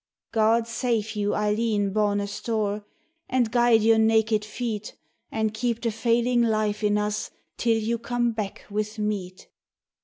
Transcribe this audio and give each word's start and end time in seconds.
"God 0.31 0.65
save 0.65 1.11
you, 1.15 1.35
Eileen 1.35 1.93
bawn 1.93 2.19
asthore, 2.19 2.83
and 3.29 3.51
guide 3.51 3.83
your 3.83 3.99
naked 3.99 4.43
feet 4.43 4.95
And 5.31 5.53
keep 5.53 5.79
the 5.79 5.91
failing 5.91 6.41
life 6.41 6.83
in 6.83 6.97
us 6.97 7.29
till 7.57 7.77
you 7.77 7.99
come 7.99 8.31
back 8.31 8.65
with 8.71 8.97
meat." 8.97 9.47